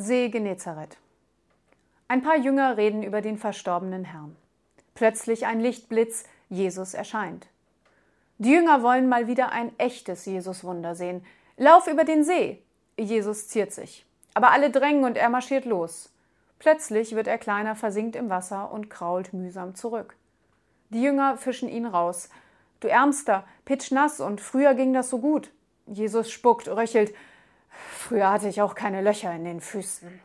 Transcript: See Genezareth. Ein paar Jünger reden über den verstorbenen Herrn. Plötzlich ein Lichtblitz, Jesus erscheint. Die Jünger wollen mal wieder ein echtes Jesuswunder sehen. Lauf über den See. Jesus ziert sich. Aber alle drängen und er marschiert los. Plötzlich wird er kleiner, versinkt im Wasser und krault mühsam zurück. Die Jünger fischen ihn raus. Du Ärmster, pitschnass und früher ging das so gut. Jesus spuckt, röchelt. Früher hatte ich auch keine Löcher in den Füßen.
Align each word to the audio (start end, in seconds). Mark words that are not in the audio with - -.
See 0.00 0.28
Genezareth. 0.28 0.96
Ein 2.06 2.22
paar 2.22 2.36
Jünger 2.36 2.76
reden 2.76 3.02
über 3.02 3.20
den 3.20 3.36
verstorbenen 3.36 4.04
Herrn. 4.04 4.36
Plötzlich 4.94 5.44
ein 5.44 5.58
Lichtblitz, 5.58 6.22
Jesus 6.48 6.94
erscheint. 6.94 7.48
Die 8.38 8.52
Jünger 8.52 8.84
wollen 8.84 9.08
mal 9.08 9.26
wieder 9.26 9.50
ein 9.50 9.76
echtes 9.76 10.24
Jesuswunder 10.24 10.94
sehen. 10.94 11.26
Lauf 11.56 11.88
über 11.88 12.04
den 12.04 12.22
See. 12.22 12.62
Jesus 12.96 13.48
ziert 13.48 13.72
sich. 13.72 14.06
Aber 14.34 14.52
alle 14.52 14.70
drängen 14.70 15.02
und 15.02 15.16
er 15.16 15.30
marschiert 15.30 15.64
los. 15.64 16.12
Plötzlich 16.60 17.16
wird 17.16 17.26
er 17.26 17.38
kleiner, 17.38 17.74
versinkt 17.74 18.14
im 18.14 18.30
Wasser 18.30 18.70
und 18.70 18.90
krault 18.90 19.32
mühsam 19.32 19.74
zurück. 19.74 20.14
Die 20.90 21.02
Jünger 21.02 21.38
fischen 21.38 21.68
ihn 21.68 21.86
raus. 21.86 22.28
Du 22.78 22.86
Ärmster, 22.86 23.42
pitschnass 23.64 24.20
und 24.20 24.40
früher 24.40 24.74
ging 24.74 24.92
das 24.92 25.10
so 25.10 25.18
gut. 25.18 25.50
Jesus 25.86 26.30
spuckt, 26.30 26.68
röchelt. 26.68 27.12
Früher 27.90 28.30
hatte 28.30 28.48
ich 28.48 28.62
auch 28.62 28.74
keine 28.74 29.02
Löcher 29.02 29.32
in 29.34 29.44
den 29.44 29.60
Füßen. 29.60 30.20